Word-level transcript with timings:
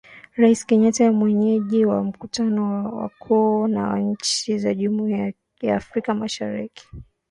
Raisi 0.37 0.65
Kenyatta 0.67 1.11
mwenyeji 1.11 1.85
wa 1.85 2.03
mkutano 2.03 2.63
wa 2.73 3.01
wakuu 3.01 3.61
wa 3.61 3.99
nchi 3.99 4.57
za 4.57 4.73
jumuia 4.73 5.33
ya 5.61 5.75
Afrika 5.75 6.11
ya 6.11 6.17
Mashariki 6.17 6.87